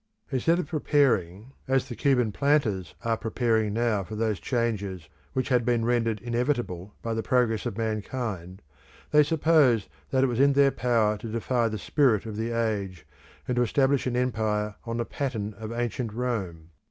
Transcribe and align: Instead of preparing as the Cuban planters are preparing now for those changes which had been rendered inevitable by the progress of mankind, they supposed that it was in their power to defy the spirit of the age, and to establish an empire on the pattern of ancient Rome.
Instead 0.31 0.57
of 0.57 0.65
preparing 0.65 1.51
as 1.67 1.87
the 1.87 1.95
Cuban 1.95 2.31
planters 2.31 2.95
are 3.03 3.15
preparing 3.15 3.73
now 3.73 4.03
for 4.03 4.15
those 4.15 4.39
changes 4.39 5.07
which 5.33 5.49
had 5.49 5.63
been 5.63 5.85
rendered 5.85 6.19
inevitable 6.21 6.95
by 7.03 7.13
the 7.13 7.21
progress 7.21 7.67
of 7.67 7.77
mankind, 7.77 8.63
they 9.11 9.21
supposed 9.21 9.89
that 10.09 10.23
it 10.23 10.27
was 10.27 10.39
in 10.39 10.53
their 10.53 10.71
power 10.71 11.19
to 11.19 11.31
defy 11.31 11.67
the 11.67 11.77
spirit 11.77 12.25
of 12.25 12.35
the 12.35 12.49
age, 12.49 13.05
and 13.47 13.57
to 13.57 13.61
establish 13.61 14.07
an 14.07 14.15
empire 14.17 14.73
on 14.85 14.97
the 14.97 15.05
pattern 15.05 15.53
of 15.59 15.71
ancient 15.71 16.11
Rome. 16.13 16.71